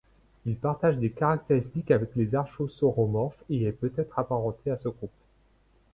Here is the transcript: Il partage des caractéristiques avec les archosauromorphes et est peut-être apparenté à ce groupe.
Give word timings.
Il 0.47 0.55
partage 0.55 0.97
des 0.97 1.11
caractéristiques 1.11 1.91
avec 1.91 2.15
les 2.15 2.33
archosauromorphes 2.33 3.43
et 3.51 3.65
est 3.65 3.71
peut-être 3.71 4.17
apparenté 4.17 4.71
à 4.71 4.77
ce 4.79 4.89
groupe. 4.89 5.11